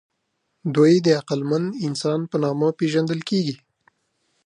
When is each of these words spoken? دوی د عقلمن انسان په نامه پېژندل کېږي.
دوی 0.75 0.93
د 1.05 1.07
عقلمن 1.19 1.63
انسان 1.87 2.19
په 2.31 2.37
نامه 2.43 2.67
پېژندل 2.79 3.19
کېږي. 3.29 3.55